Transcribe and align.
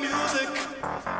music. 0.00 1.19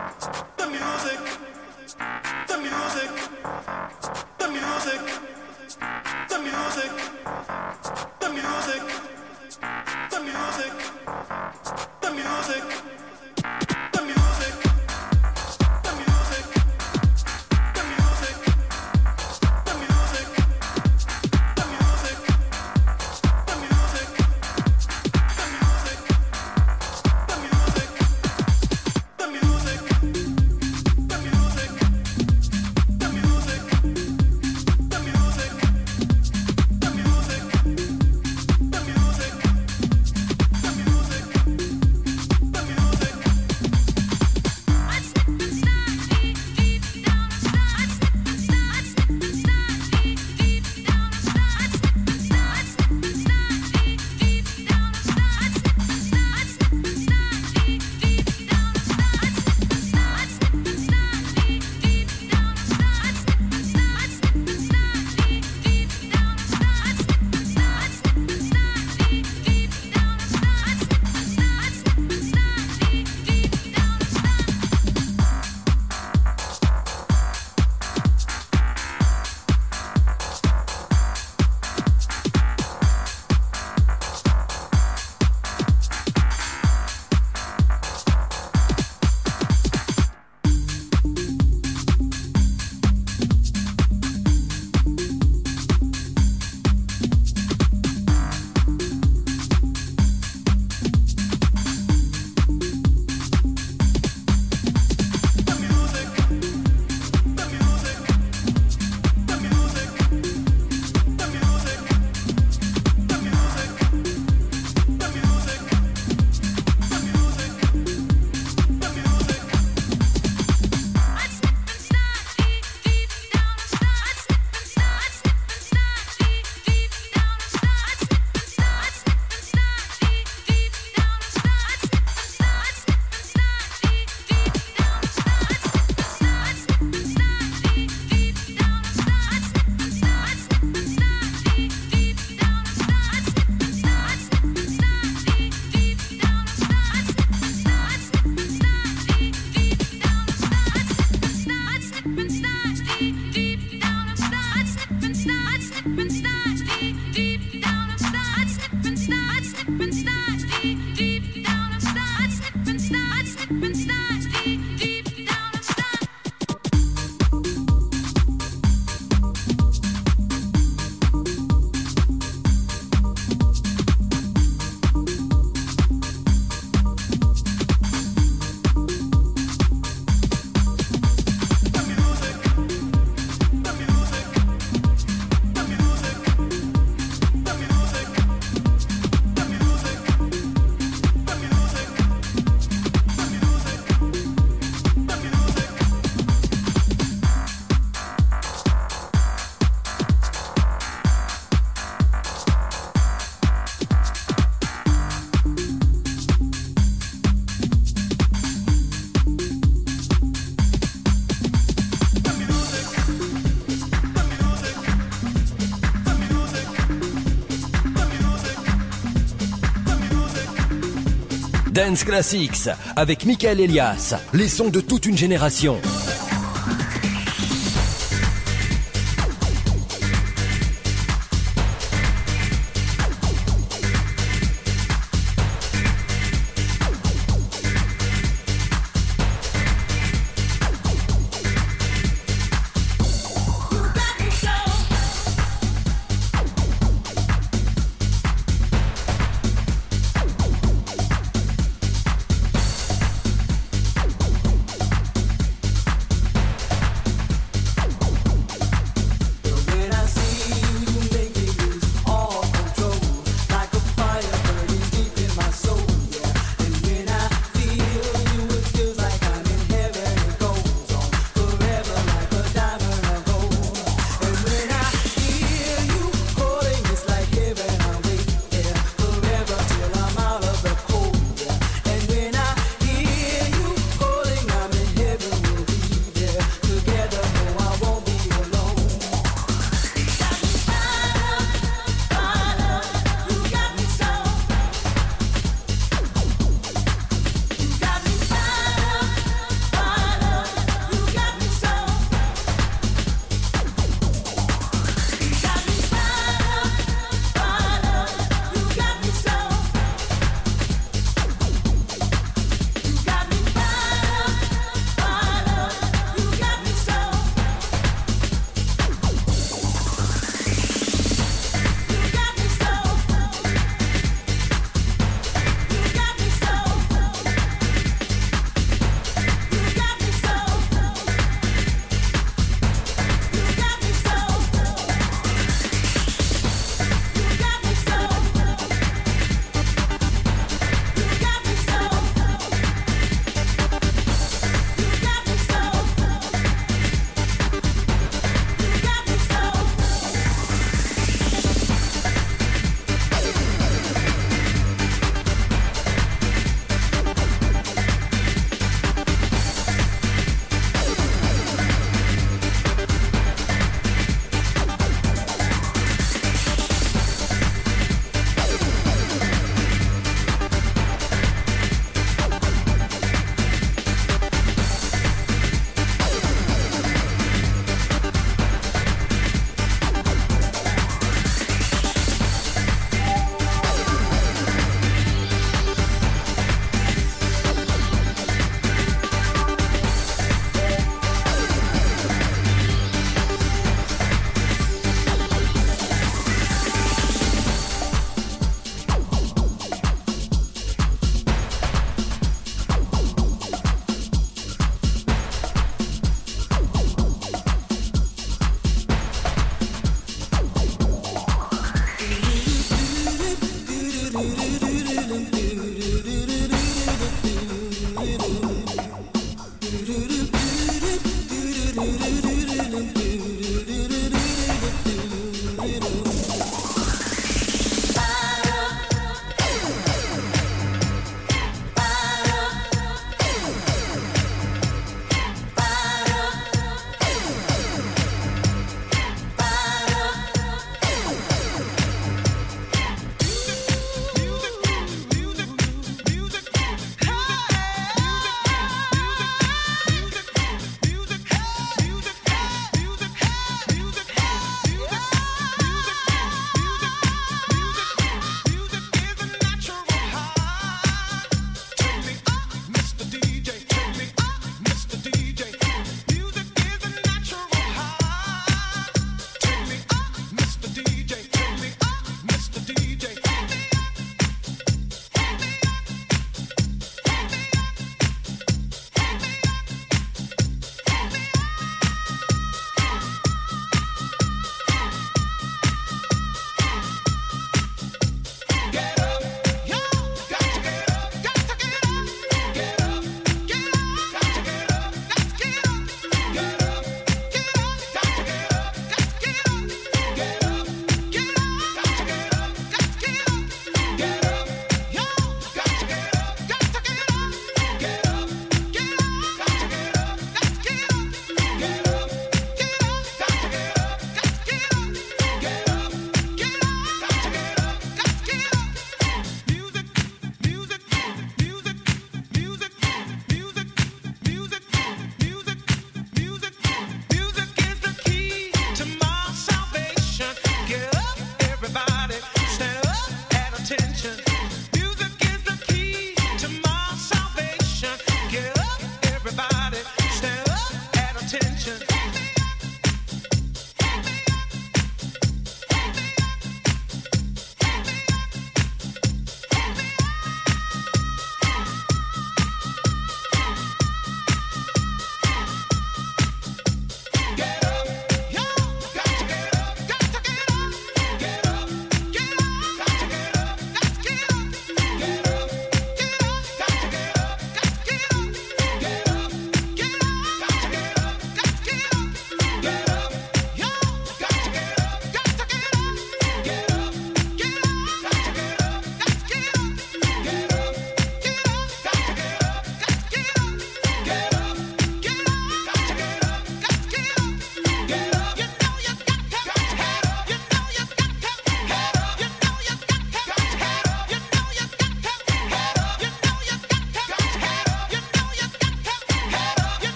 Dance 221.80 222.04
Classics 222.04 222.68
avec 222.94 223.24
Michael 223.24 223.58
Elias, 223.58 224.14
les 224.34 224.48
sons 224.48 224.68
de 224.68 224.82
toute 224.82 225.06
une 225.06 225.16
génération. 225.16 225.80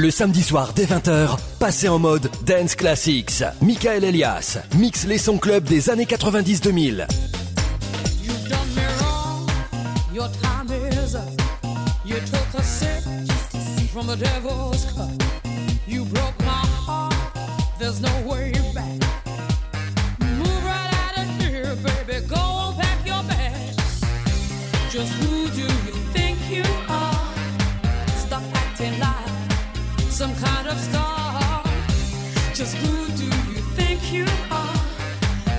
Le 0.00 0.10
samedi 0.10 0.42
soir 0.42 0.72
dès 0.74 0.86
20h, 0.86 1.36
passez 1.58 1.86
en 1.86 1.98
mode 1.98 2.30
Dance 2.46 2.74
Classics. 2.74 3.44
Michael 3.60 4.02
Elias 4.02 4.56
mix 4.78 5.04
les 5.04 5.18
sons 5.18 5.36
club 5.36 5.64
des 5.64 5.90
années 5.90 6.06
90-2000. 6.06 7.06
from 13.92 14.06
the 14.06 14.16
devil's 14.16 14.86
cup. 14.94 15.10
Some 30.20 30.36
kind 30.36 30.68
of 30.68 30.78
star. 30.78 31.64
Just 32.52 32.76
who 32.76 33.06
do 33.16 33.24
you 33.24 33.62
think 33.78 34.12
you 34.12 34.26
are? 34.50 34.76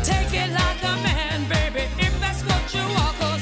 Take 0.04 0.32
it 0.36 0.52
like 0.54 0.84
a 0.84 0.96
man, 1.02 1.50
baby, 1.50 1.90
if 1.98 2.14
that's 2.20 2.44
what 2.44 2.72
you 2.72 2.82
are. 2.82 3.41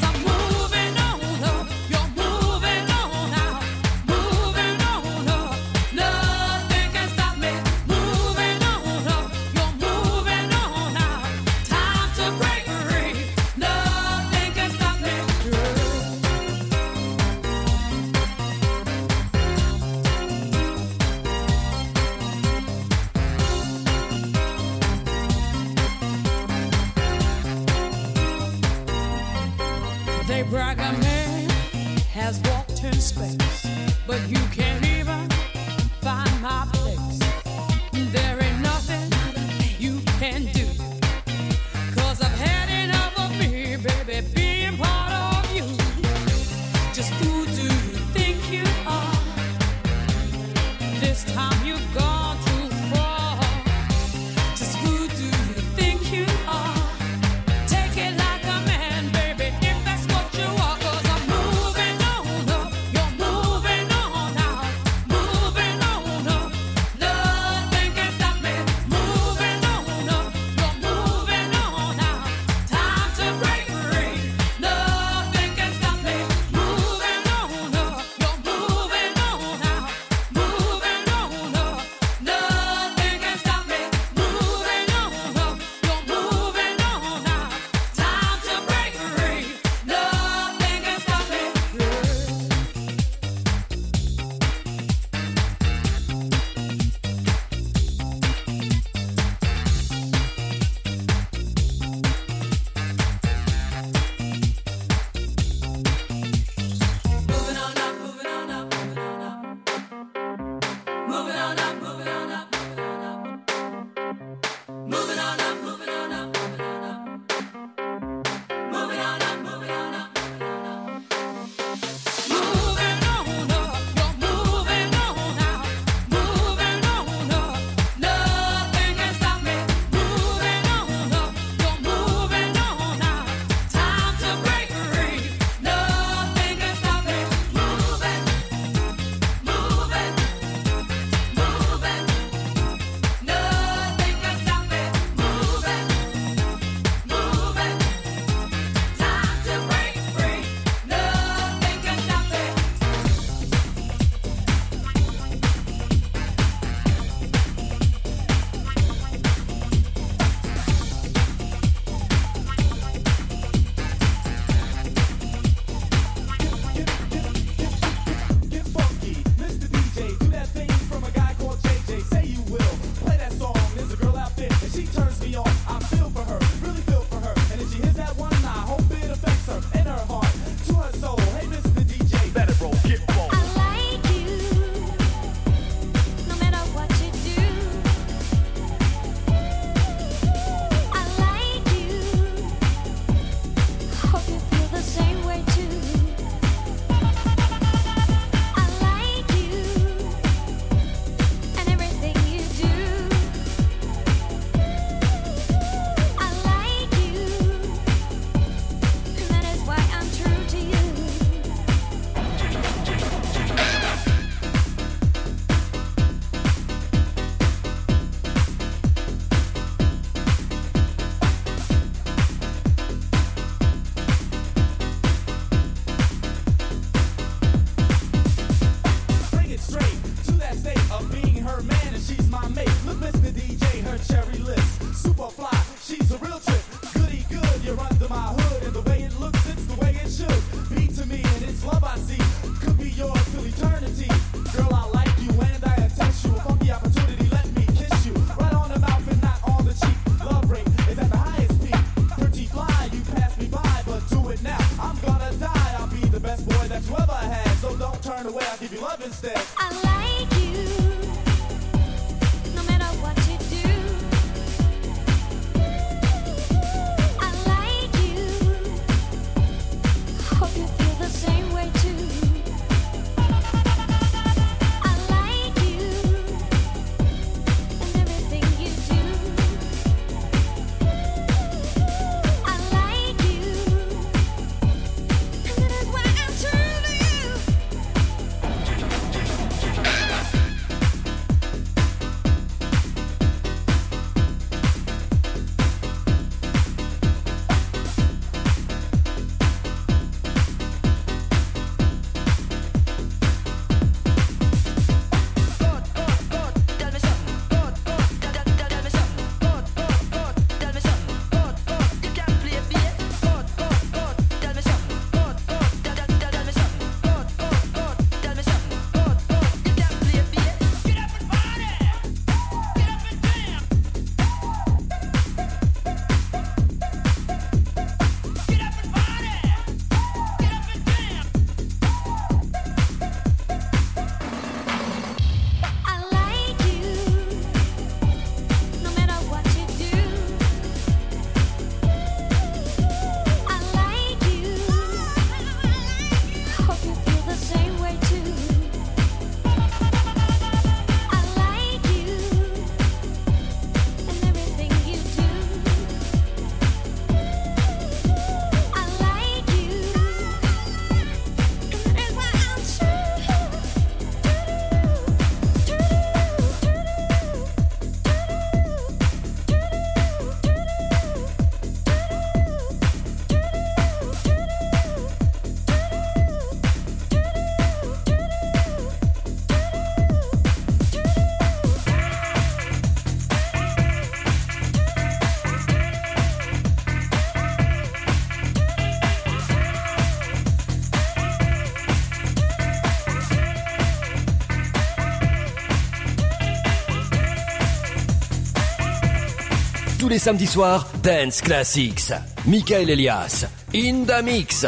Les 400.20 400.24
samedis 400.26 400.48
soirs, 400.48 400.86
Dance 401.02 401.42
Classics. 401.42 402.12
Michael 402.46 402.90
Elias, 402.90 403.46
in 403.74 404.06
the 404.06 404.22
mix. 404.22 404.66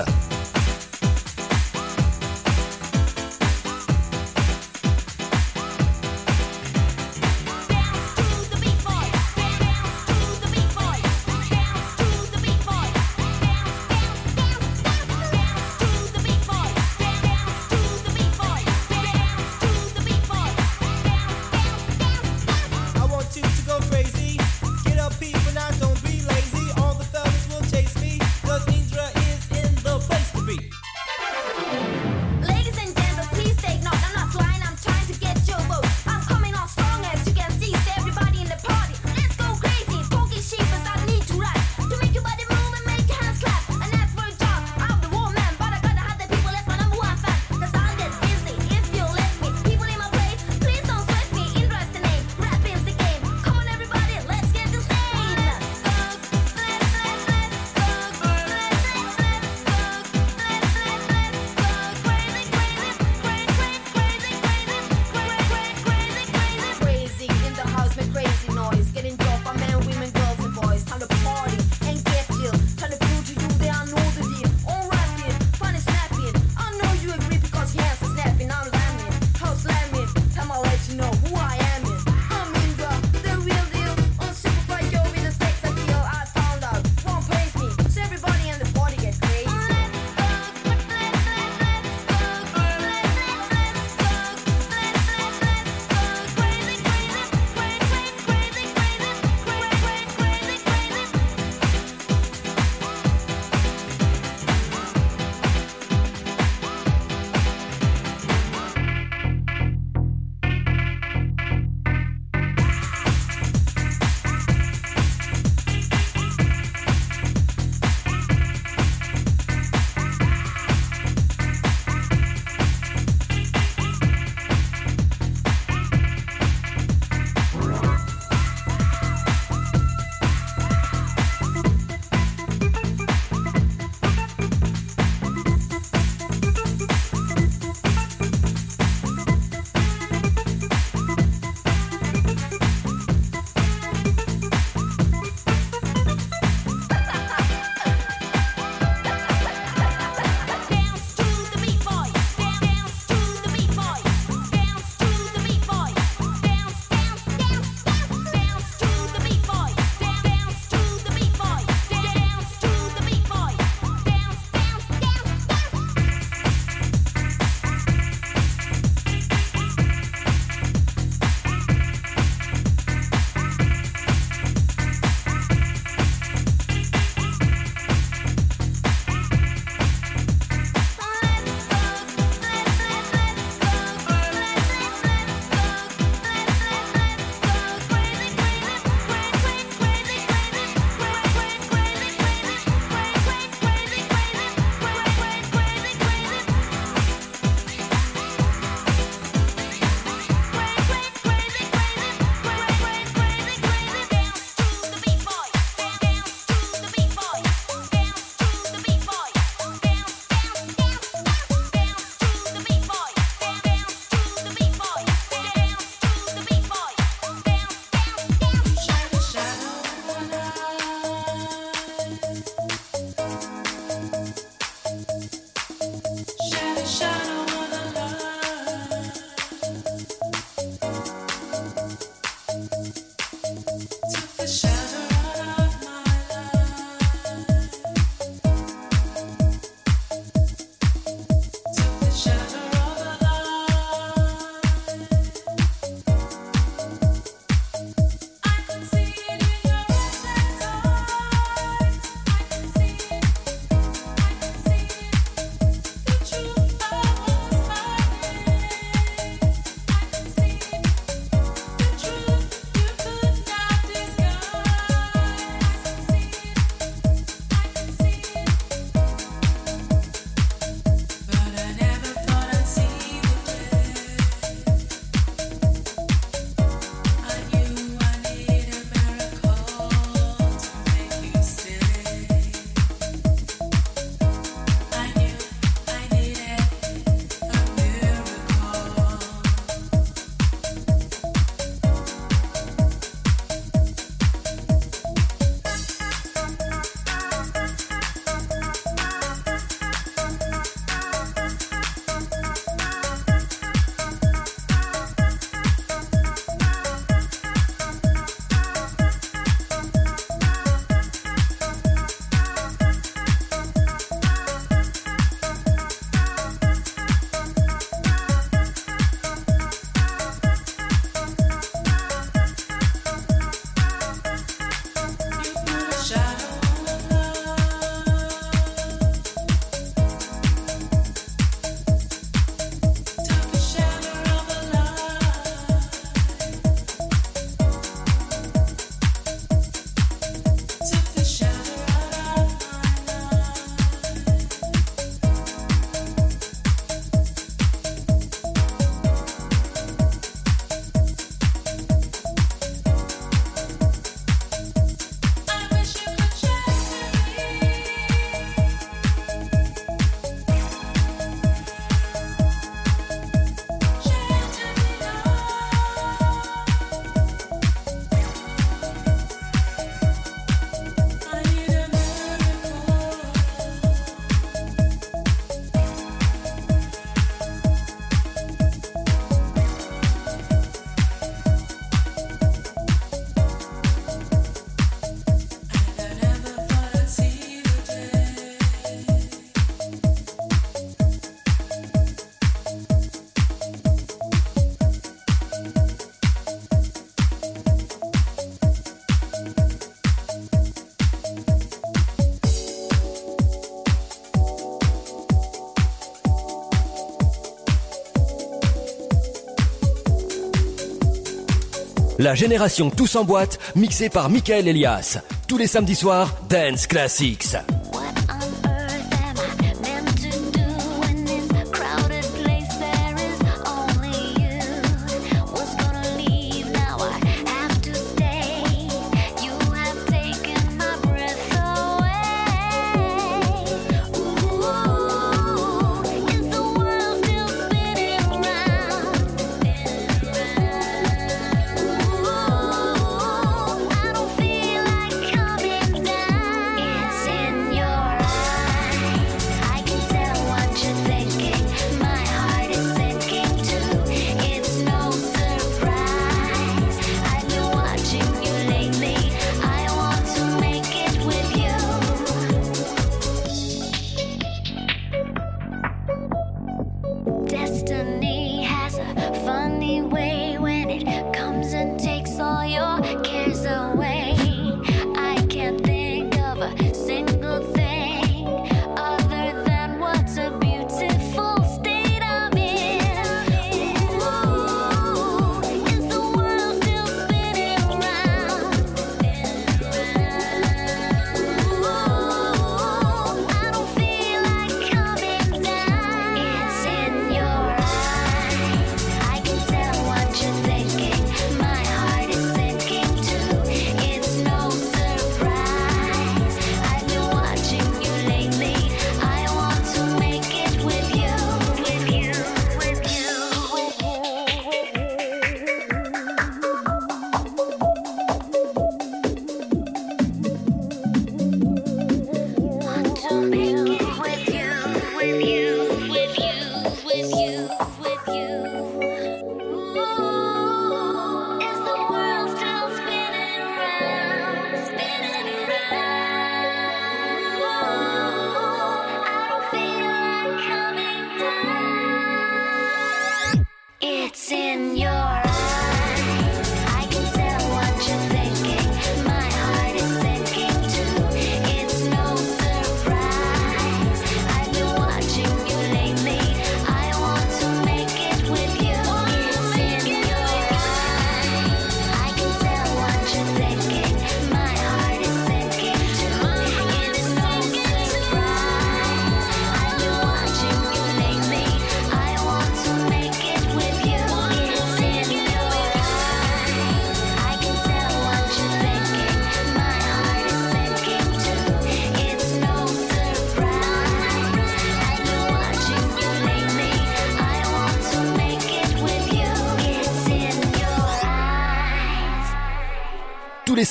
La 412.21 412.36
génération 412.36 412.91
Tous 412.91 413.15
en 413.15 413.23
boîte, 413.23 413.57
mixée 413.75 414.10
par 414.10 414.29
Michael 414.29 414.67
Elias. 414.67 415.17
Tous 415.47 415.57
les 415.57 415.65
samedis 415.65 415.95
soirs, 415.95 416.36
Dance 416.47 416.86
Classics. 416.86 417.55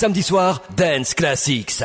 Samedi 0.01 0.23
soir, 0.23 0.59
Dance 0.75 1.13
Classics. 1.13 1.83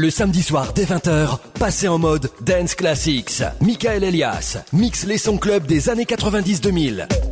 Le 0.00 0.08
samedi 0.08 0.42
soir 0.42 0.72
dès 0.72 0.86
20h, 0.86 1.36
passez 1.58 1.86
en 1.86 1.98
mode 1.98 2.30
Dance 2.40 2.74
Classics. 2.74 3.42
Michael 3.60 4.02
Elias 4.02 4.56
mix 4.72 5.04
les 5.04 5.18
sons 5.18 5.36
club 5.36 5.66
des 5.66 5.90
années 5.90 6.04
90-2000. 6.04 7.29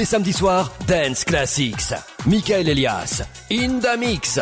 Les 0.00 0.06
samedis 0.06 0.32
soirs, 0.32 0.72
Dance 0.86 1.24
Classics. 1.24 1.92
Michael 2.24 2.70
Elias, 2.70 3.22
in 3.50 3.80
the 3.80 3.98
mix. 3.98 4.38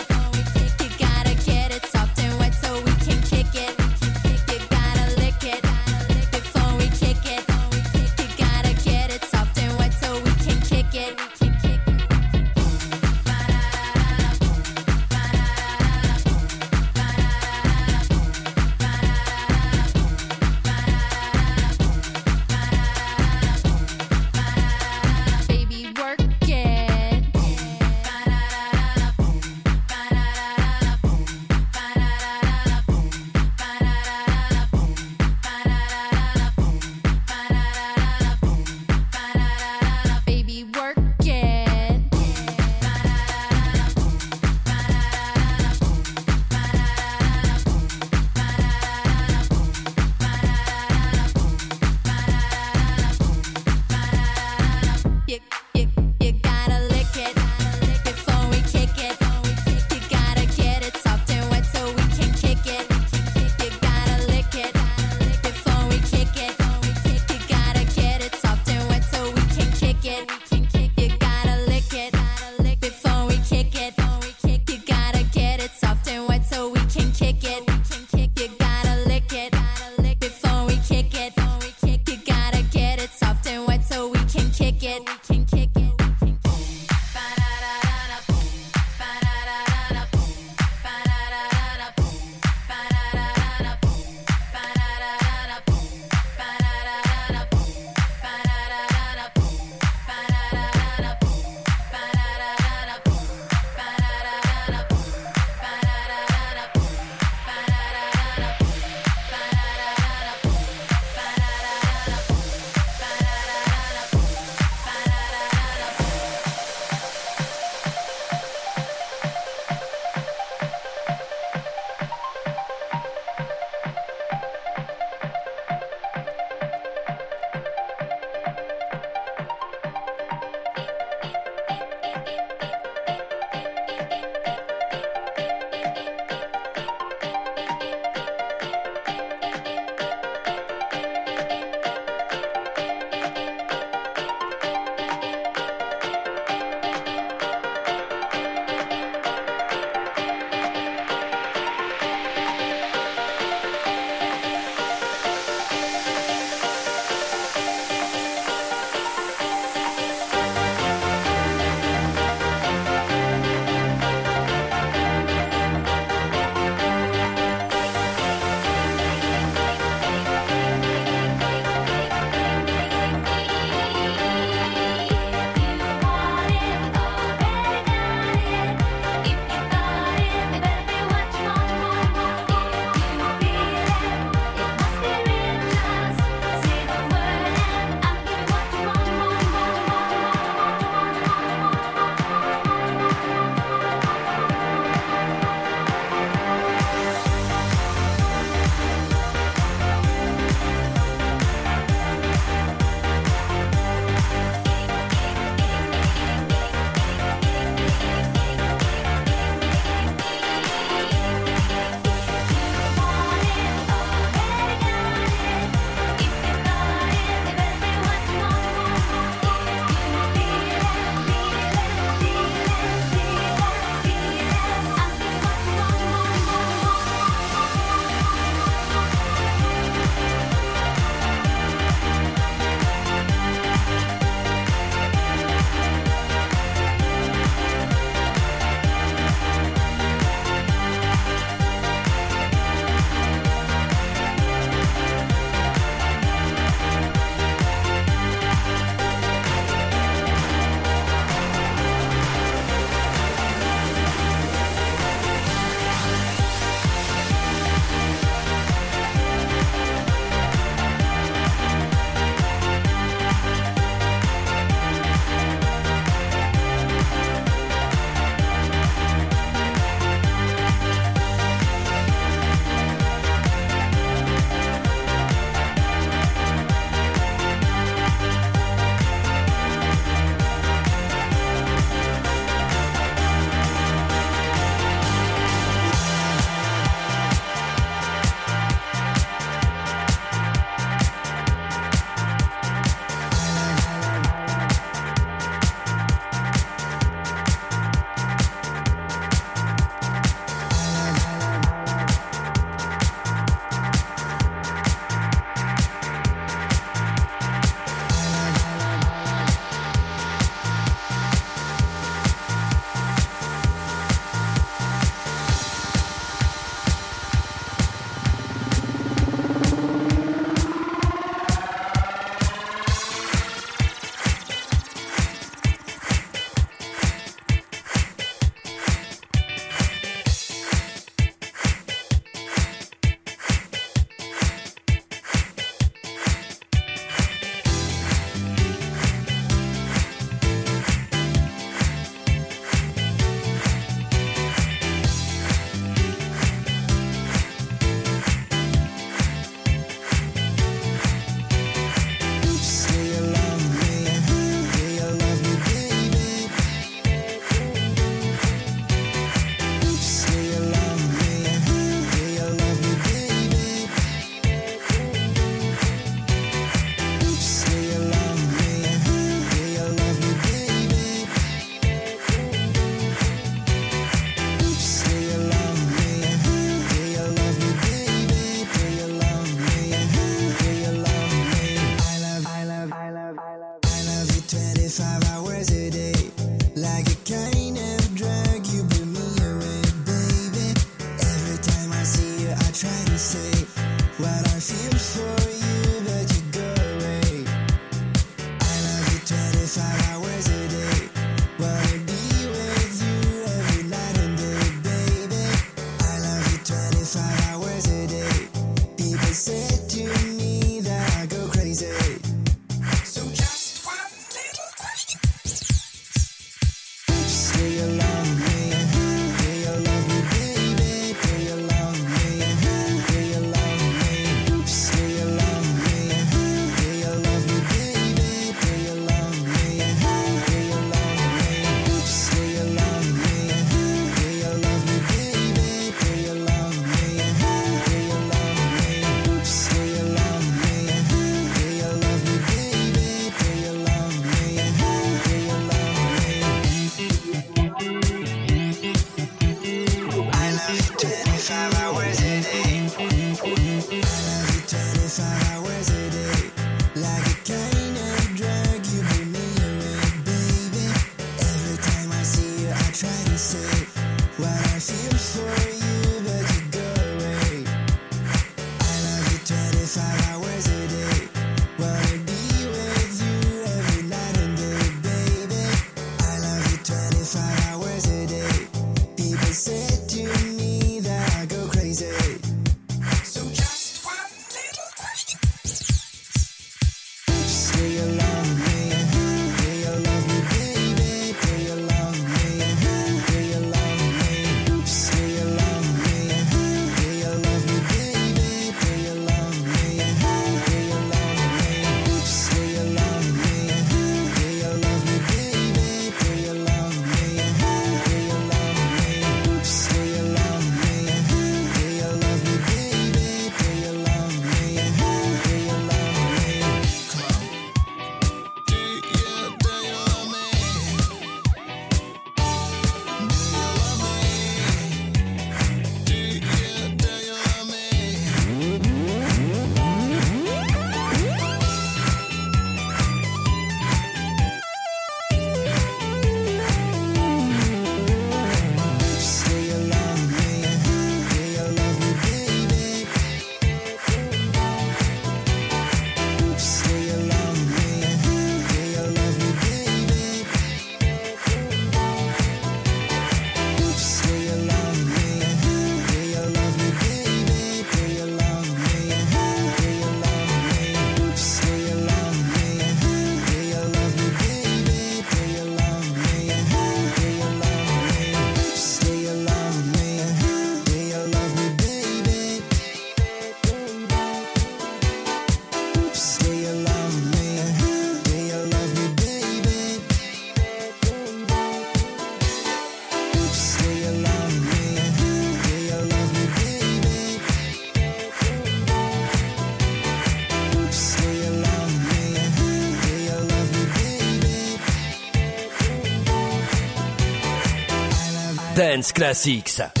Dance 598.75 599.11
Classics. 599.11 600.00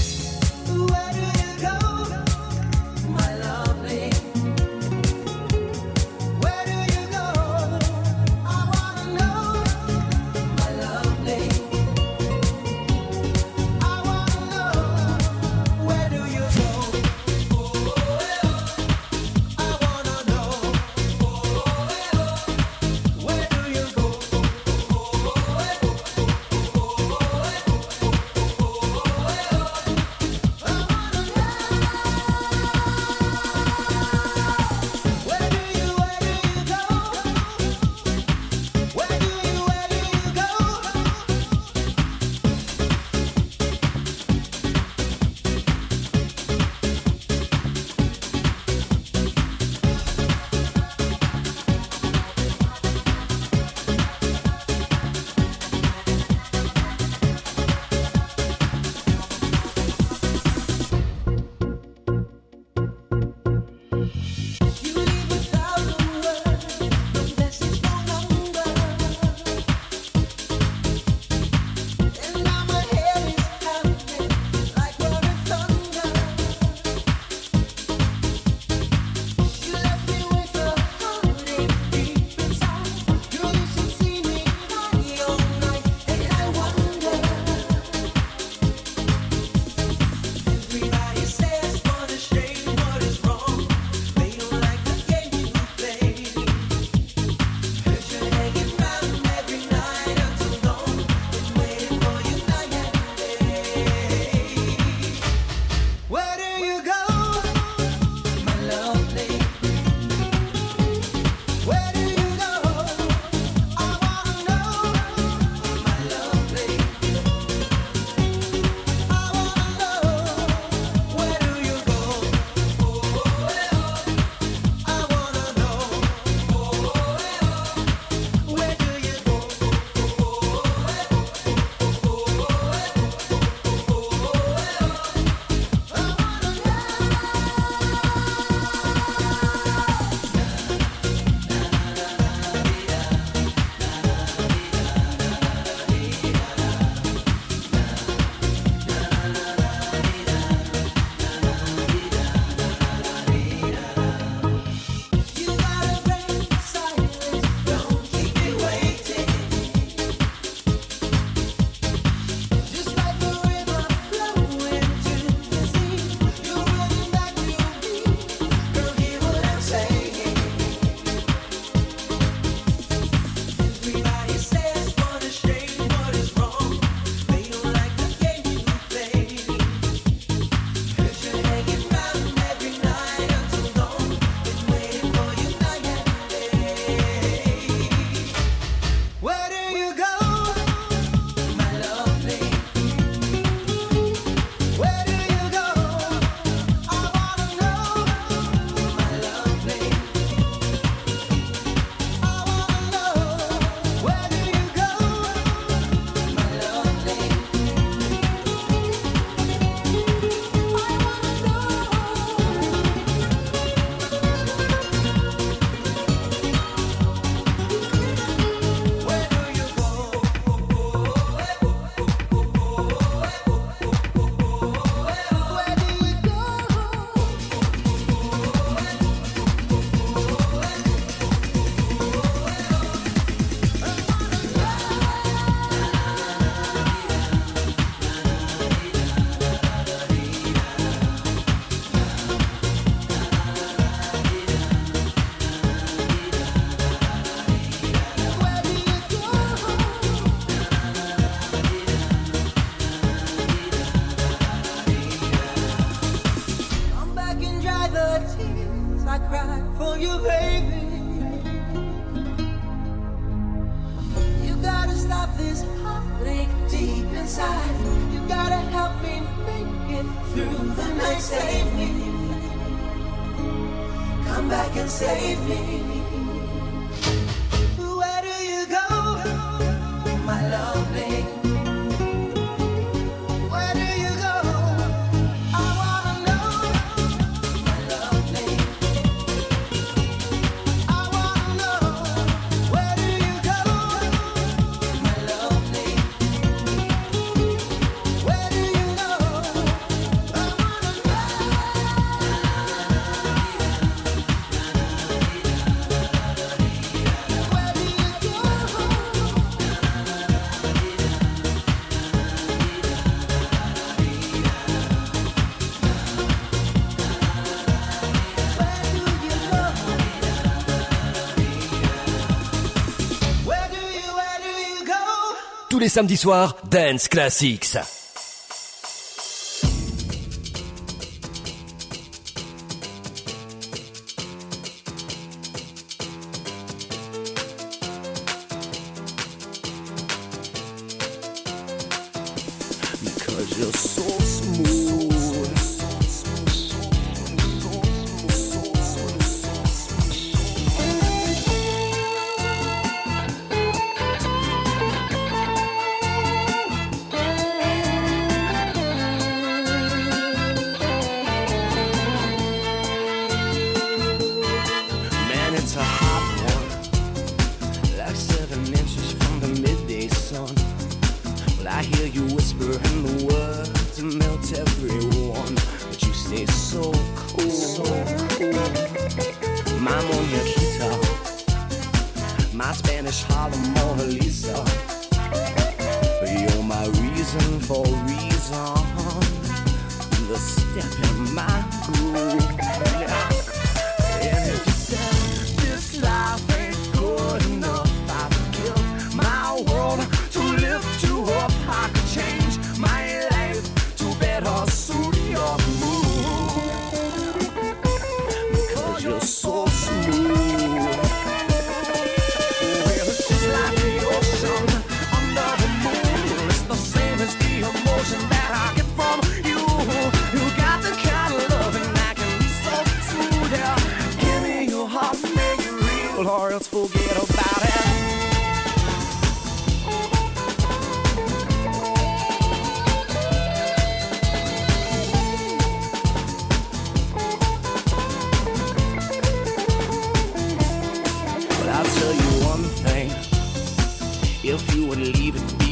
les 325.81 325.89
samedis 325.89 326.17
soirs 326.17 326.55
Dance 326.69 327.07
Classics. 327.07 328.00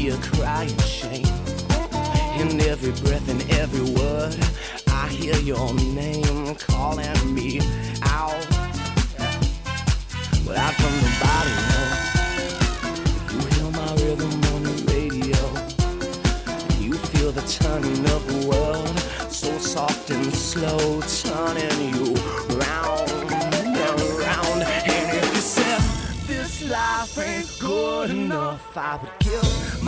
a 0.09 0.17
crying 0.17 0.77
shame. 0.79 1.25
In 2.39 2.59
every 2.61 2.91
breath 3.03 3.29
and 3.29 3.41
every 3.51 3.83
word, 3.93 4.35
I 4.87 5.07
hear 5.09 5.35
your 5.37 5.73
name 5.73 6.55
calling 6.55 7.33
me 7.33 7.59
out. 8.03 8.47
But 10.45 10.57
out 10.57 10.73
from 10.81 10.95
the 11.03 11.11
body, 11.21 11.57
you 13.33 13.39
hear 13.53 13.69
my 13.71 13.91
rhythm 14.01 14.33
on 14.53 14.63
the 14.63 14.75
radio. 14.93 15.41
You 16.79 16.93
feel 16.93 17.31
the 17.31 17.41
turning 17.41 18.05
of 18.09 18.25
the 18.25 18.47
world, 18.47 18.99
so 19.31 19.57
soft 19.59 20.09
and 20.09 20.33
slow, 20.33 21.01
turning 21.23 21.93
you 21.93 22.15
round 22.57 23.11
and 23.31 24.01
round. 24.17 24.63
And 24.63 25.17
if 25.17 25.35
you 25.35 25.41
said 25.41 25.81
this 26.25 26.63
life 26.67 27.17
ain't 27.19 27.59
good 27.59 28.09
enough, 28.09 28.75
I 28.75 28.97
would 28.97 29.18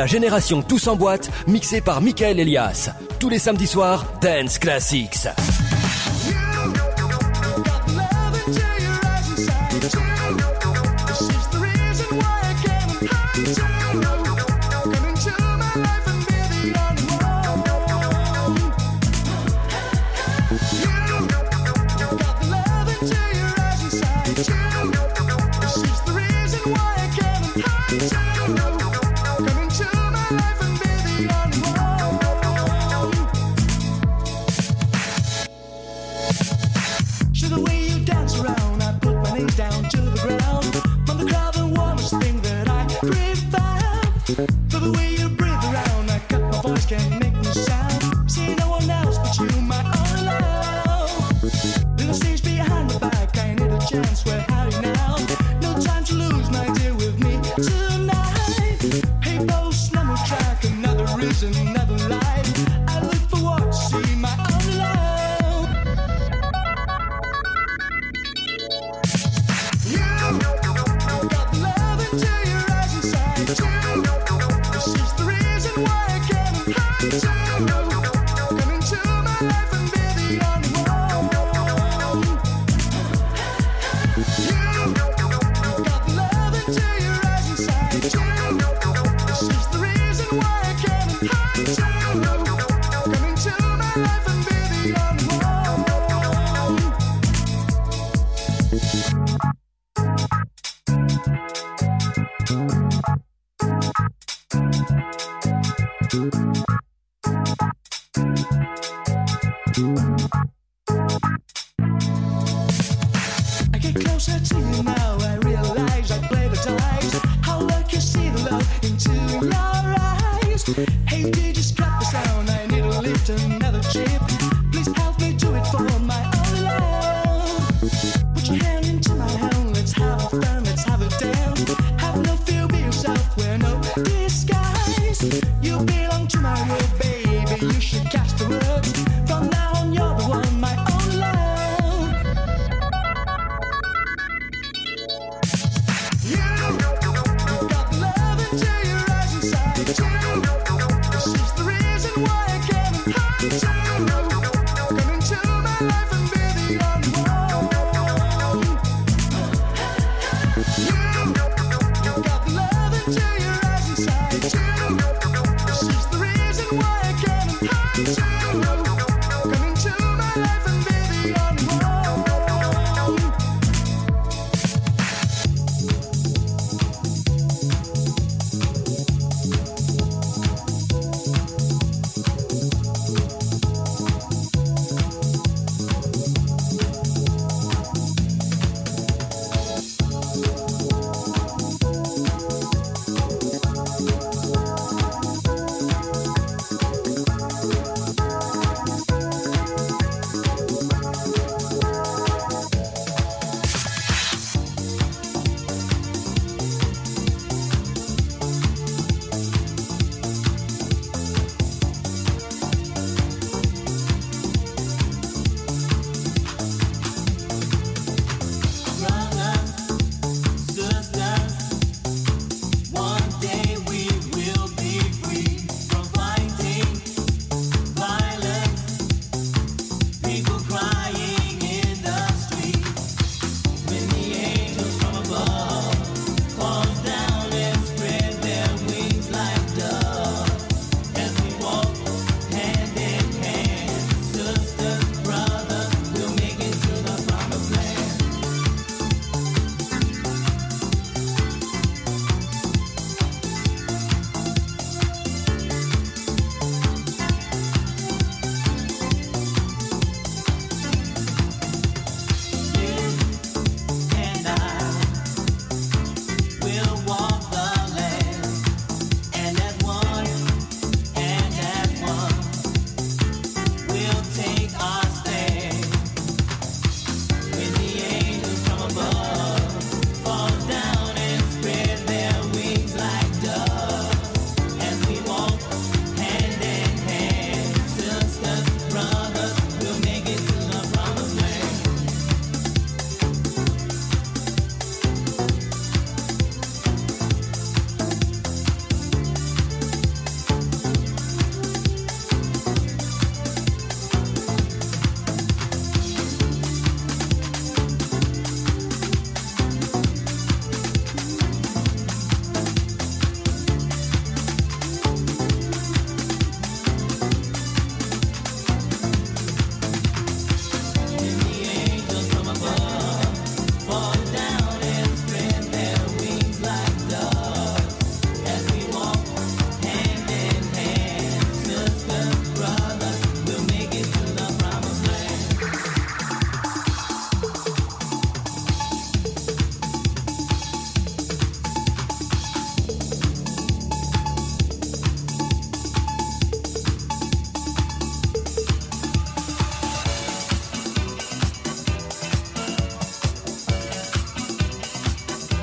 la 0.00 0.06
génération 0.06 0.62
Tous 0.62 0.86
en 0.86 0.96
boîte, 0.96 1.30
mixée 1.46 1.82
par 1.82 2.00
Michael 2.00 2.40
Elias. 2.40 2.88
Tous 3.18 3.28
les 3.28 3.38
samedis 3.38 3.66
soirs, 3.66 4.06
Dance 4.22 4.58
Classics. 4.58 5.28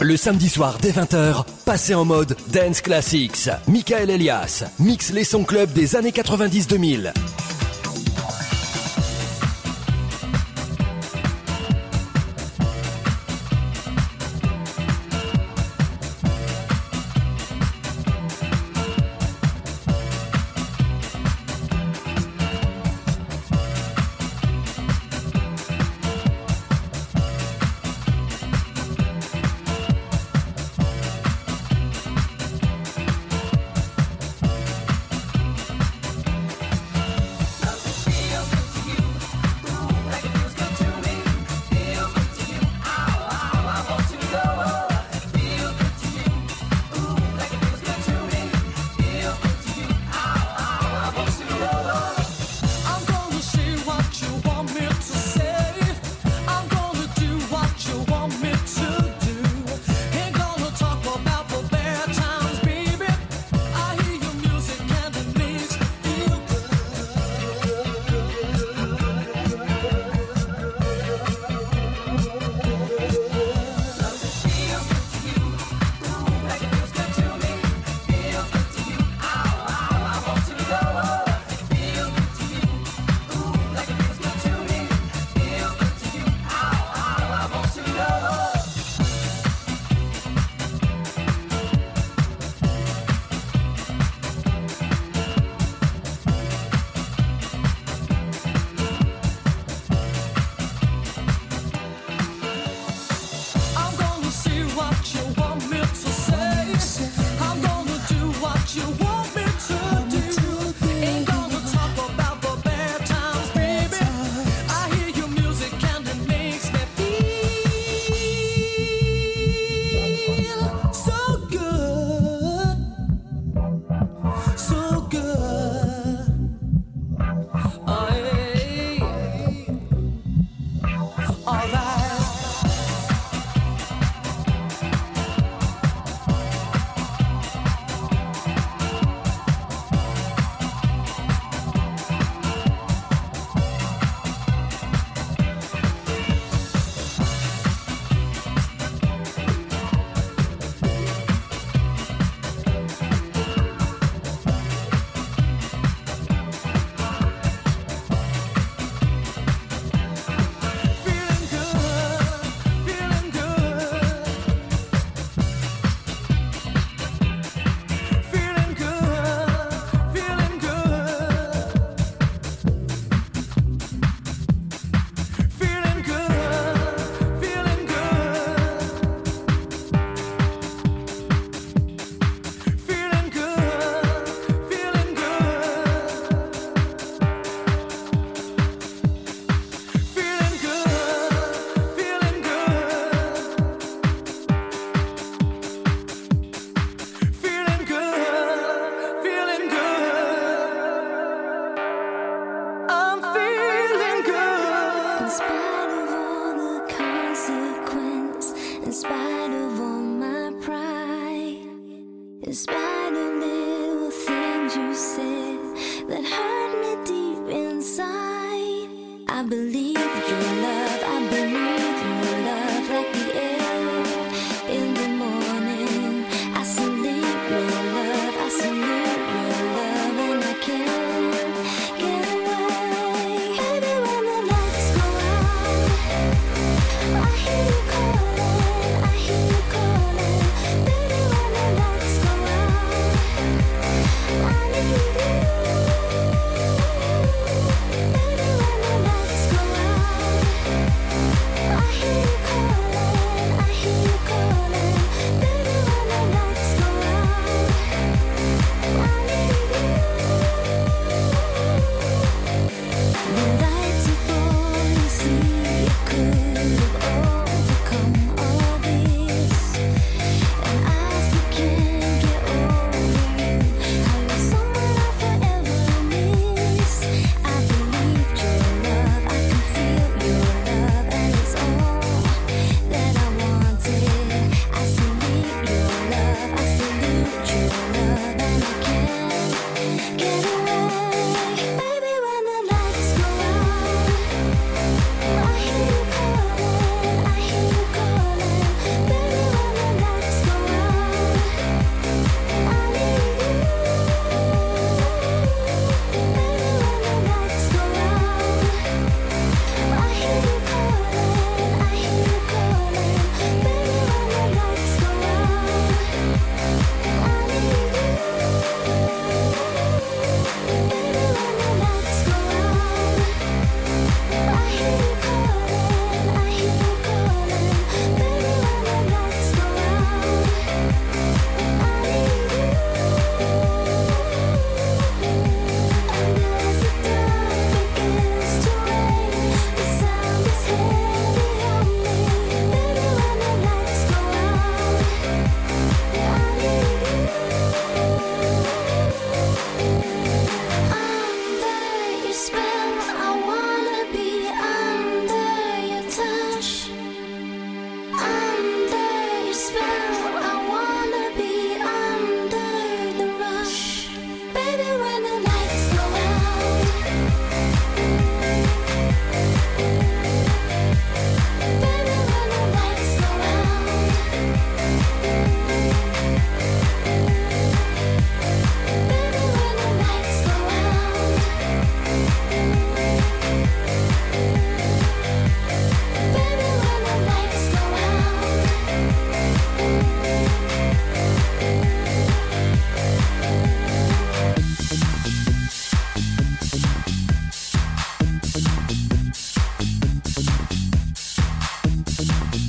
Le 0.07 0.15
samedi 0.15 0.47
soir 0.47 0.77
dès 0.81 0.91
20h, 0.91 1.43
passez 1.65 1.93
en 1.93 2.05
mode 2.05 2.37
Dance 2.53 2.79
Classics. 2.79 3.49
Michael 3.67 4.09
Elias 4.09 4.63
mixe 4.79 5.11
les 5.11 5.25
sons 5.25 5.43
club 5.43 5.73
des 5.73 5.97
années 5.97 6.11
90-2000. 6.11 7.11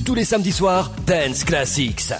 Tous 0.04 0.14
les 0.14 0.24
samedis 0.24 0.52
soirs, 0.52 0.90
Dance 1.06 1.44
Classics. 1.44 2.12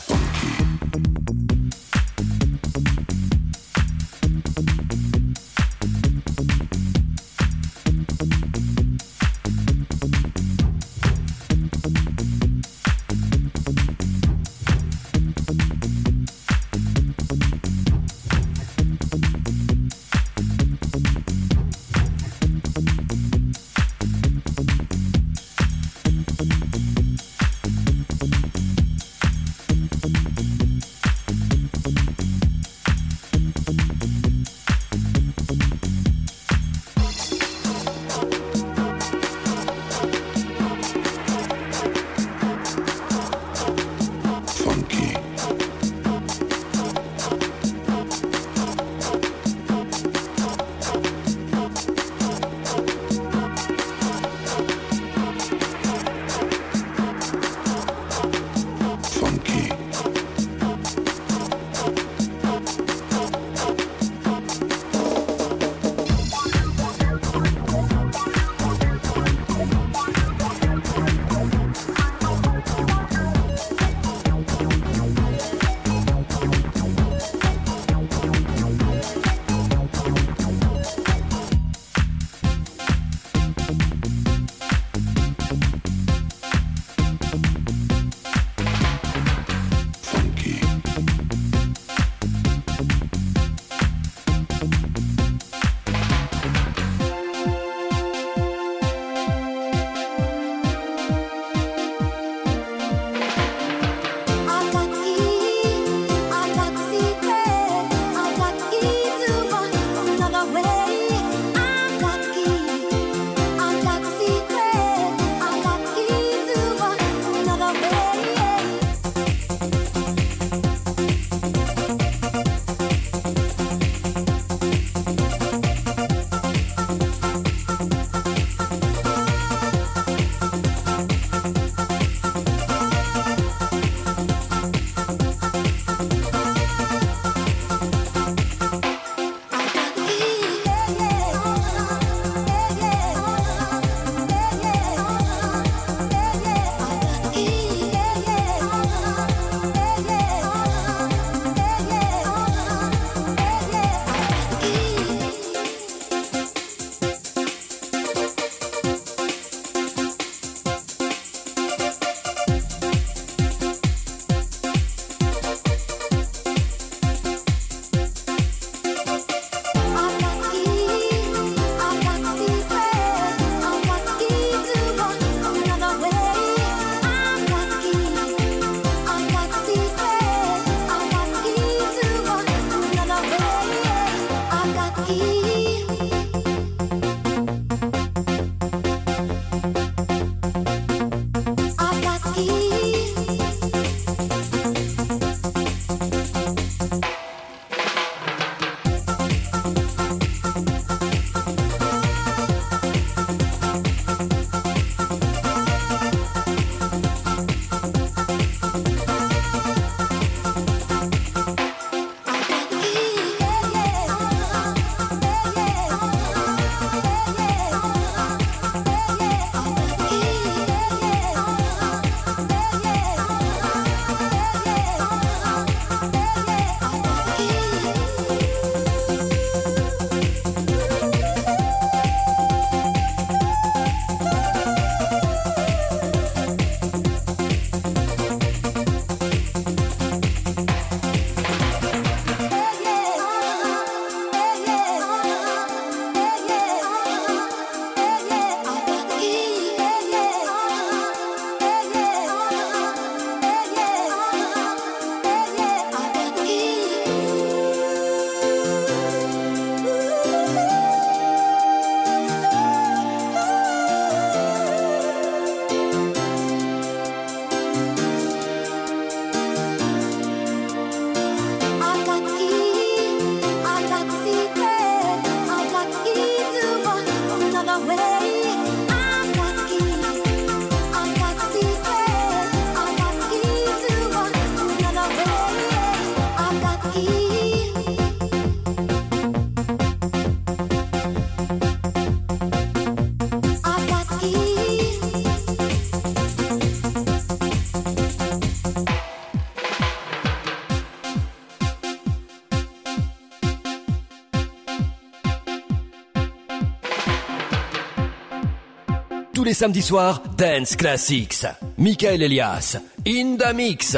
les 309.49 309.55
samedis 309.55 309.83
soirs 309.83 310.21
Dance 310.37 310.77
Classics. 310.77 311.47
Michael 311.79 312.23
Elias, 312.23 312.77
In 313.07 313.39
Mix. 313.55 313.97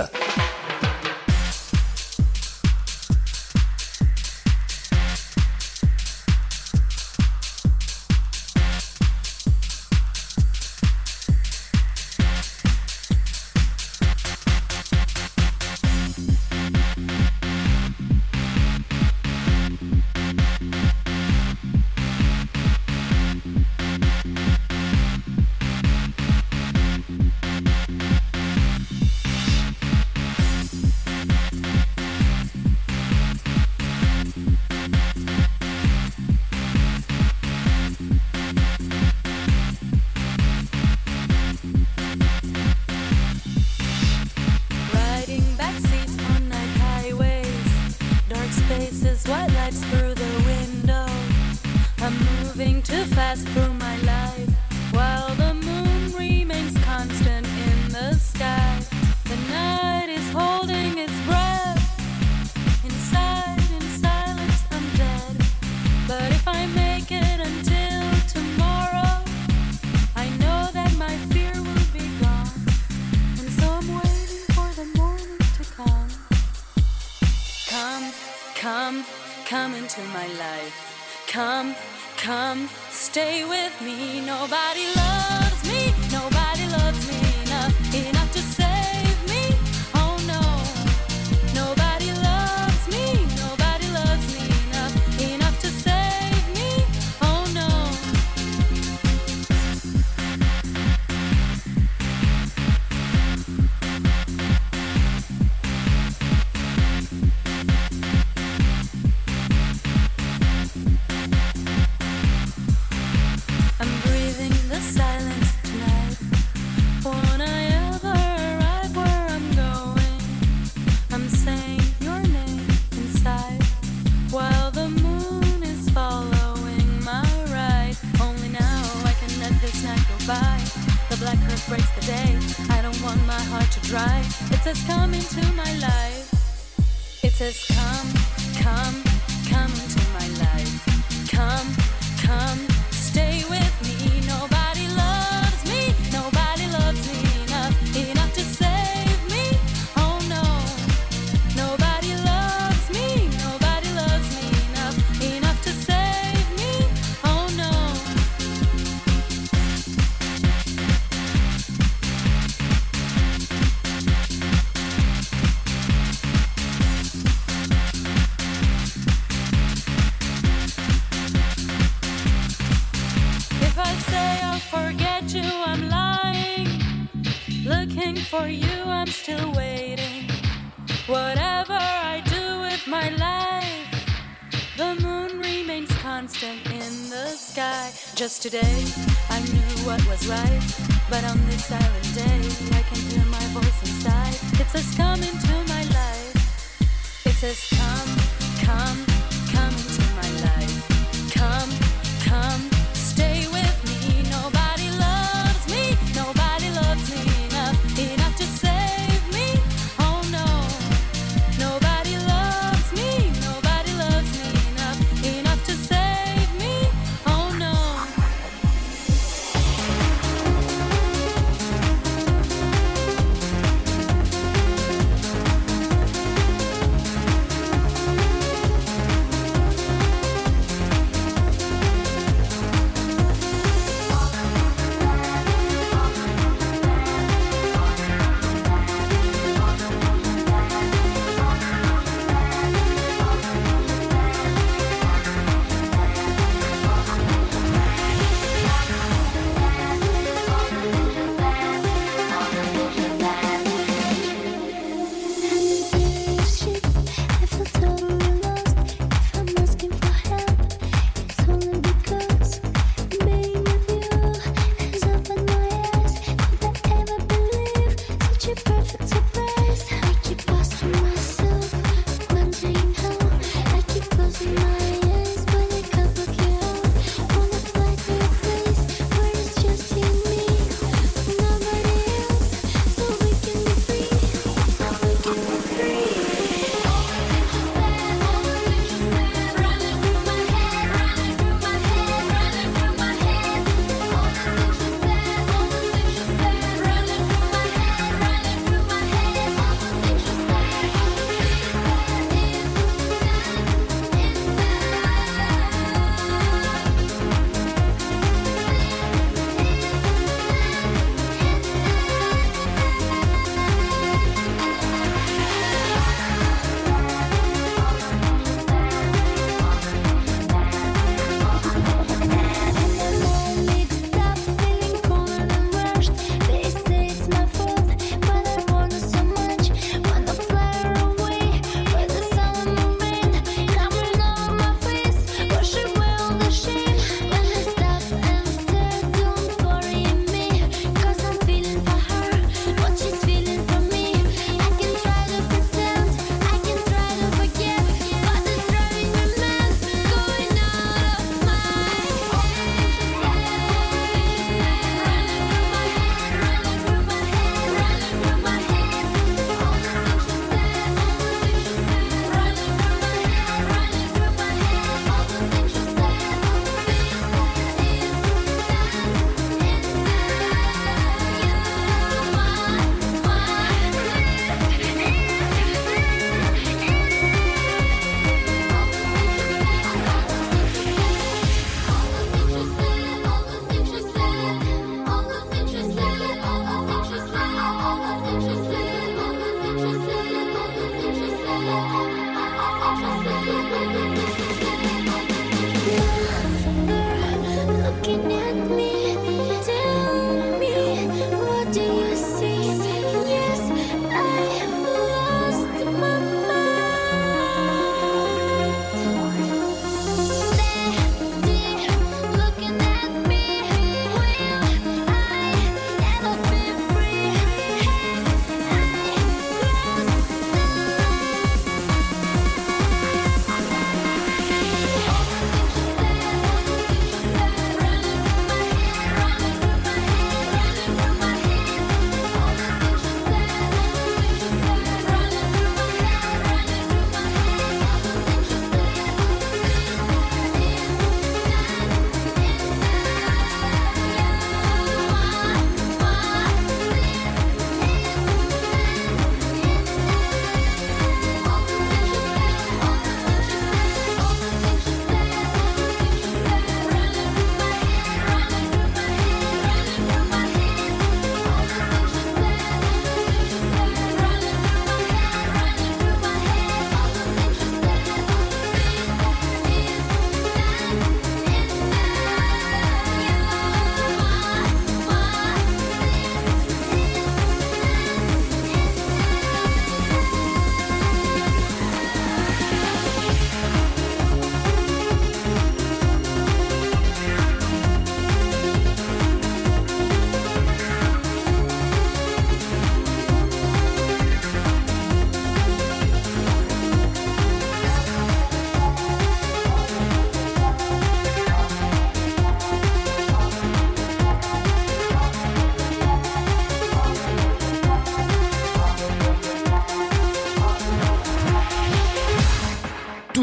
has 134.73 134.87
come 134.87 135.13
into 135.13 135.45
my 135.55 135.73
life. 135.79 137.25
It 137.25 137.33
has 137.39 137.65
come, 137.67 138.63
come. 138.63 139.10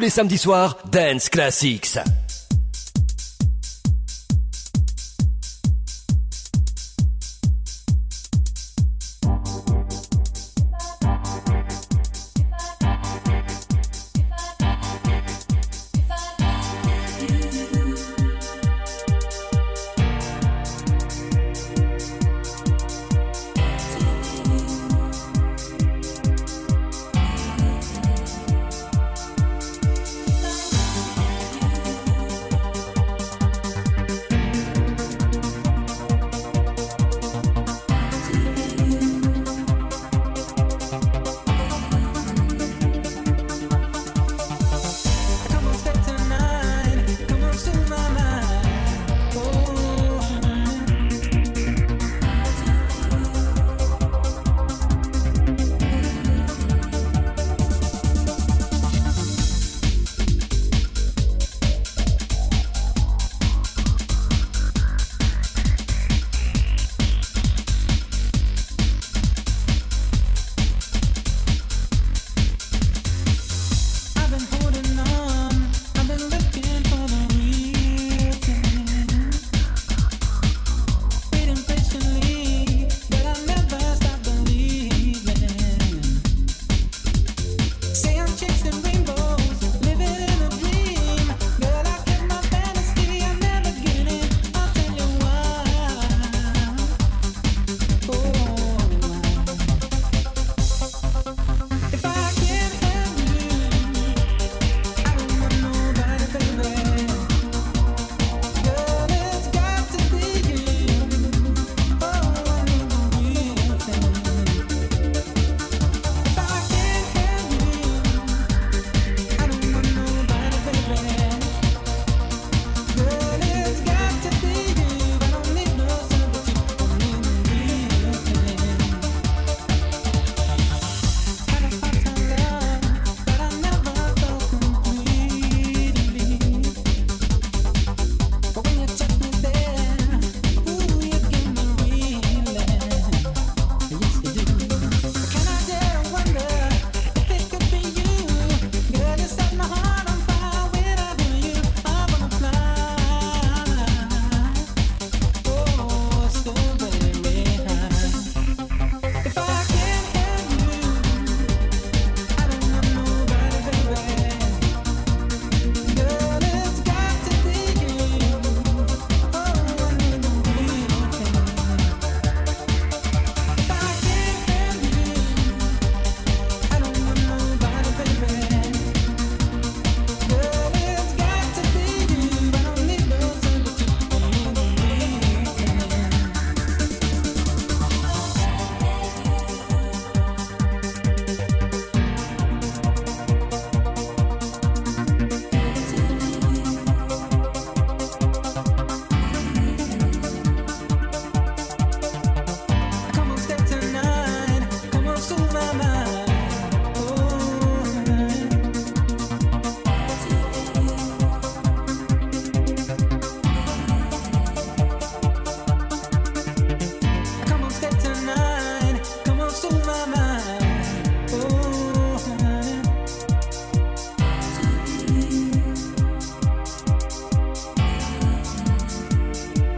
Les 0.07 0.11
samedis 0.11 0.38
soirs, 0.38 0.77
Dance 0.89 1.27
Classics. 1.27 1.99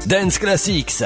Dance 0.09 0.39
Classics. 0.39 1.03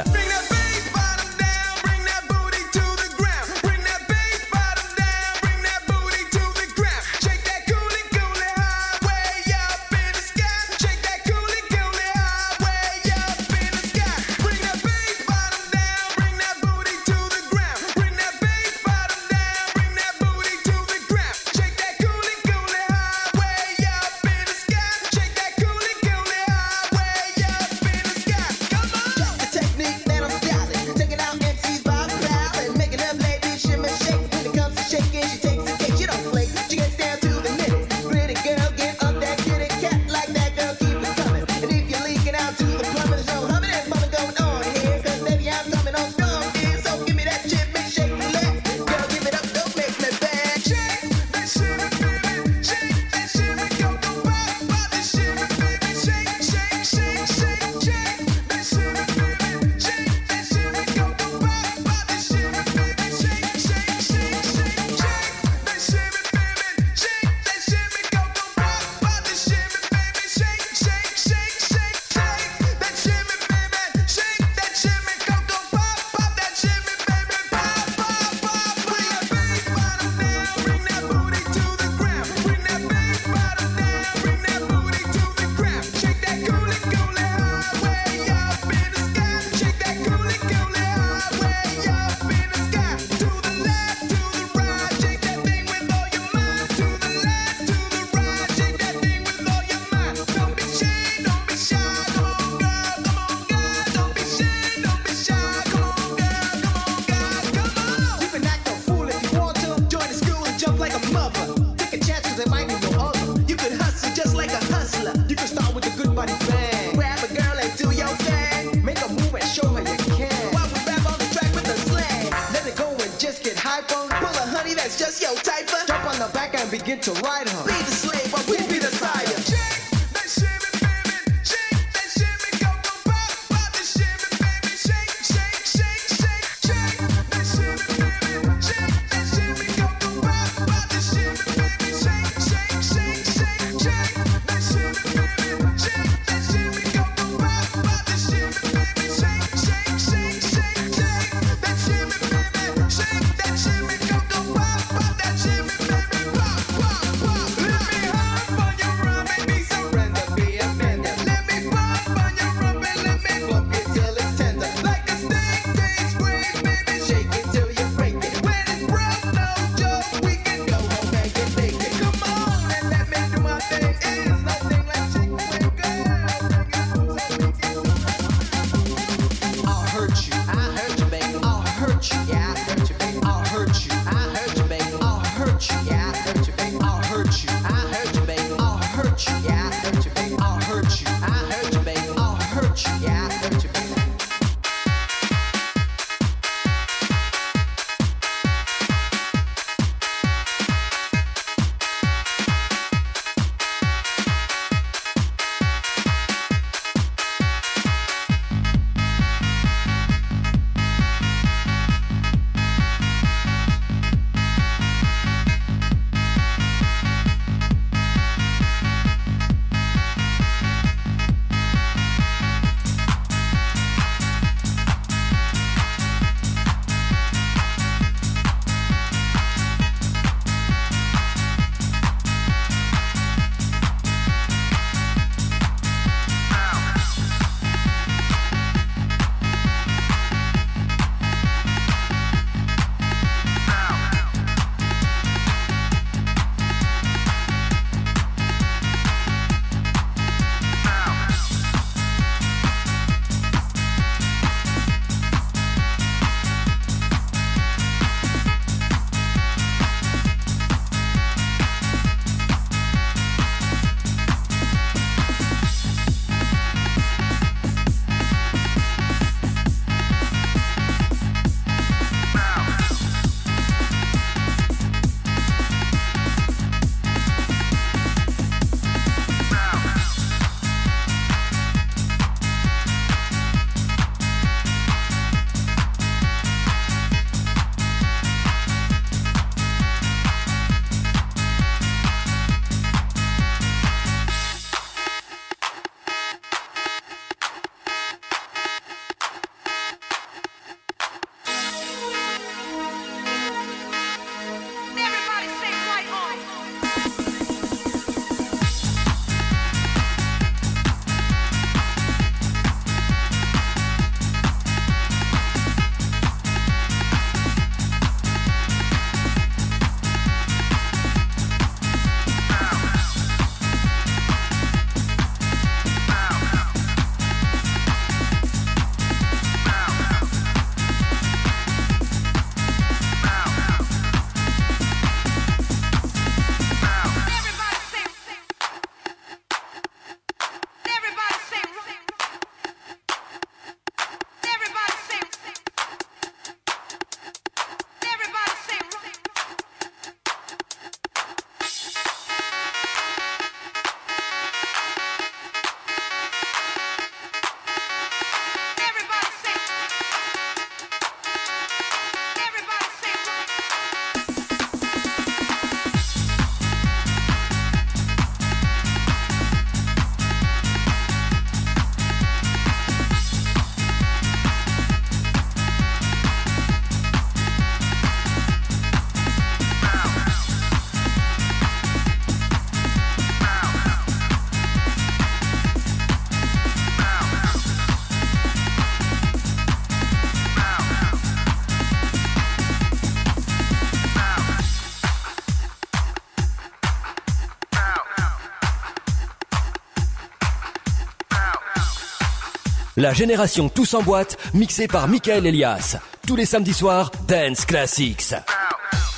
La 403.04 403.12
génération 403.12 403.68
Tous 403.68 403.96
en 403.96 404.02
boîte, 404.02 404.38
mixée 404.54 404.88
par 404.88 405.10
Michael 405.10 405.46
Elias. 405.46 405.98
Tous 406.26 406.38
les 406.38 406.46
samedis 406.46 406.74
soirs, 406.74 407.12
Dance 407.28 407.66
Classics. 407.66 408.34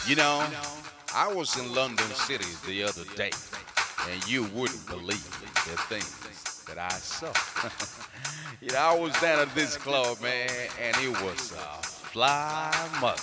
You 0.10 0.16
know, 0.16 0.42
I 1.14 1.32
was 1.32 1.56
in 1.56 1.72
London 1.76 2.08
City 2.16 2.50
the 2.66 2.84
other 2.84 3.06
day, 3.16 3.30
and 4.10 4.28
you 4.28 4.48
wouldn't 4.56 4.88
believe 4.88 5.24
the 5.68 5.78
things 5.88 6.66
that 6.66 6.80
I 6.80 6.96
saw. 6.98 7.32
you 8.60 8.70
know, 8.70 8.80
I 8.80 9.00
was 9.00 9.14
down 9.22 9.40
at 9.40 9.54
this 9.54 9.78
club, 9.78 10.20
man, 10.20 10.50
and 10.82 10.98
it 11.04 11.22
was 11.22 11.52
a 11.52 11.84
fly 11.84 12.74
mother. 13.00 13.22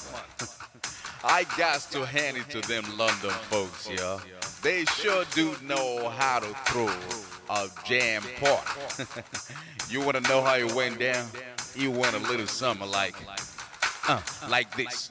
I 1.24 1.42
got 1.58 1.80
to 1.90 2.06
hand 2.06 2.36
it 2.36 2.48
to 2.50 2.60
them 2.68 2.84
London 2.96 3.30
folks, 3.50 3.90
yeah. 3.90 4.20
They 4.62 4.84
sure 4.84 5.24
do 5.34 5.56
know 5.66 6.08
how 6.08 6.38
to 6.38 6.54
throw 6.70 6.86
a 7.52 7.68
jam 7.84 8.22
part. 8.40 8.64
you 9.90 10.00
want 10.00 10.16
to 10.16 10.22
know 10.28 10.42
how 10.42 10.56
it 10.56 10.72
went 10.74 10.98
down? 10.98 11.28
You 11.76 11.90
went 11.90 12.14
a 12.14 12.18
little 12.18 12.46
something 12.46 12.90
like, 12.90 13.14
uh, 14.08 14.20
like 14.48 14.74
this. 14.74 15.10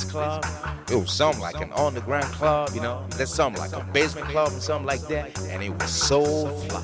Club, 0.00 0.44
it 0.90 0.96
was 0.96 1.12
something 1.12 1.40
like 1.40 1.60
an 1.60 1.72
underground 1.74 2.24
club, 2.26 2.70
you 2.74 2.80
know, 2.80 3.04
that's 3.16 3.32
something 3.32 3.60
like 3.60 3.72
a 3.72 3.84
basement 3.92 4.26
club 4.28 4.52
or 4.52 4.60
something 4.60 4.86
like 4.86 5.06
that, 5.08 5.38
and 5.42 5.62
it 5.62 5.70
was 5.70 5.90
so 5.90 6.46
fly. 6.46 6.82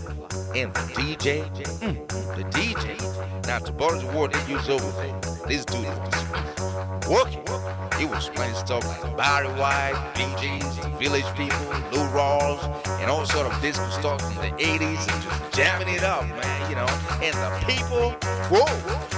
And 0.55 0.72
the 0.74 0.80
DJ, 0.94 1.44
mm, 1.80 2.09
the 2.36 2.44
DJ, 2.59 3.47
now 3.47 3.59
to 3.59 3.72
Boris 3.72 4.05
Ward, 4.05 4.32
they 4.32 4.52
used 4.52 4.70
over 4.70 4.90
there. 5.02 5.20
This 5.47 5.64
dude 5.64 5.85
is 5.85 7.09
working. 7.09 7.44
He 7.99 8.05
was 8.05 8.29
playing 8.29 8.55
stuff 8.55 8.87
like 8.87 9.16
Barry 9.16 9.49
White, 9.59 9.95
the 10.15 10.89
Village 10.99 11.27
People, 11.37 11.66
Lou 11.91 12.07
Rawls, 12.15 12.62
and 13.01 13.11
all 13.11 13.27
sort 13.27 13.53
of 13.53 13.61
disco 13.61 13.89
stuff 13.91 14.20
from 14.20 14.37
the 14.37 14.53
80s 14.53 15.12
and 15.12 15.23
just 15.23 15.53
jamming 15.53 15.89
it 15.89 16.05
up, 16.05 16.23
man, 16.23 16.70
you 16.70 16.77
know. 16.77 16.87
And 17.20 17.35
the 17.35 17.51
people, 17.66 18.11
whoa, 18.51 18.66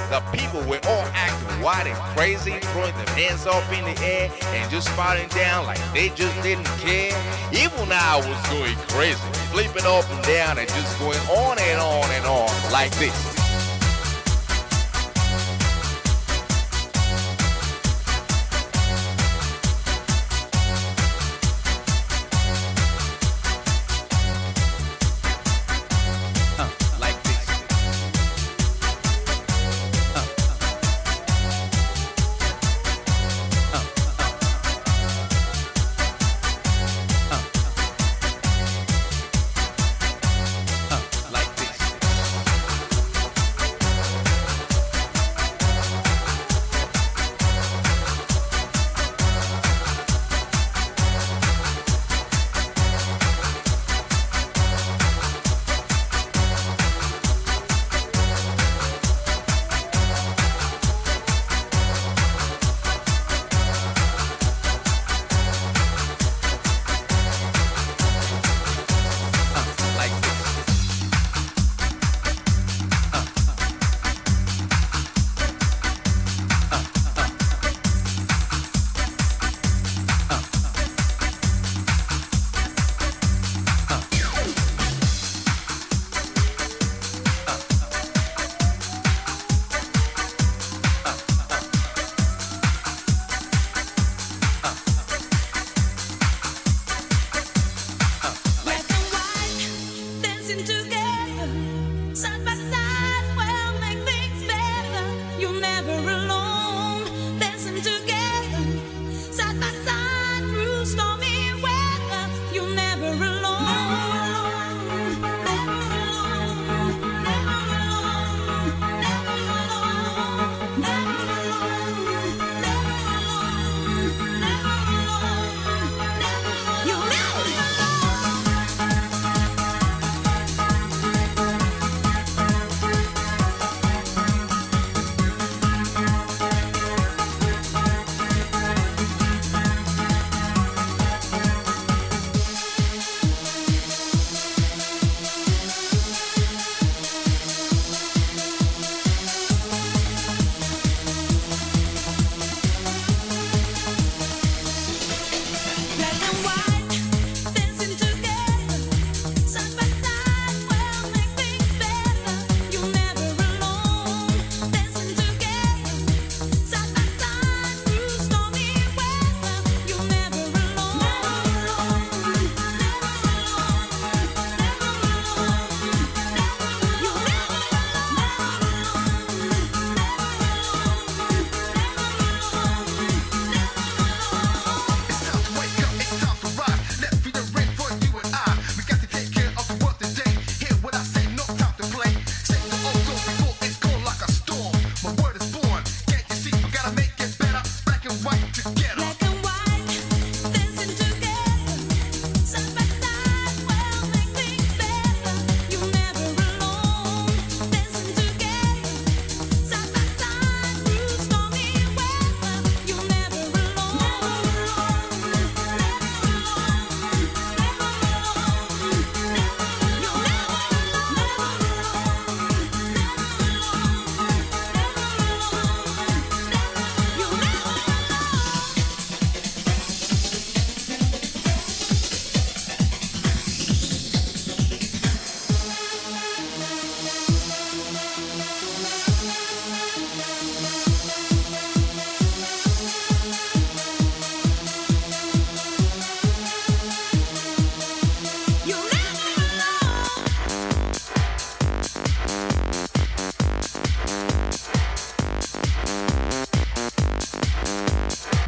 the 0.08 0.20
people 0.32 0.60
were 0.68 0.80
all 0.88 1.04
acting 1.12 1.62
wild 1.62 1.88
and 1.88 1.96
crazy, 2.16 2.58
throwing 2.72 2.94
their 2.94 3.14
hands 3.14 3.46
up 3.46 3.64
in 3.70 3.84
the 3.84 4.00
air 4.02 4.30
and 4.54 4.70
just 4.70 4.88
spouting 4.88 5.28
down 5.28 5.66
like 5.66 5.80
they 5.92 6.08
just 6.10 6.42
didn't 6.42 6.64
care. 6.80 7.12
Even 7.52 7.92
I 7.92 8.16
was 8.16 8.48
going 8.48 8.76
crazy, 8.88 9.20
flipping 9.52 9.84
up 9.84 10.08
and 10.10 10.24
down 10.24 10.58
and 10.58 10.68
just 10.68 10.98
going 10.98 11.20
on 11.28 11.58
and 11.58 11.80
on 11.80 12.10
and 12.12 12.24
on 12.24 12.72
like 12.72 12.92
this. 12.98 13.39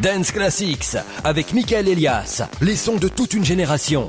Dance 0.03 0.33
Classics 0.33 0.97
avec 1.23 1.53
Michael 1.55 1.87
Elias, 1.87 2.43
les 2.61 2.75
sons 2.75 2.97
de 2.97 3.07
toute 3.07 3.35
une 3.35 3.45
génération. 3.45 4.09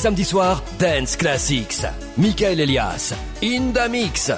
Samedis 0.00 0.32
soirs, 0.32 0.62
Dance 0.78 1.16
Classics. 1.16 1.84
Michael 2.16 2.60
Elias, 2.60 3.12
in 3.40 3.72
the 3.72 3.88
mix. 3.88 4.30